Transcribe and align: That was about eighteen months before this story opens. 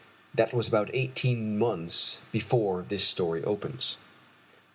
That 0.33 0.51
was 0.51 0.67
about 0.67 0.89
eighteen 0.95 1.59
months 1.59 2.21
before 2.31 2.81
this 2.81 3.07
story 3.07 3.43
opens. 3.43 3.99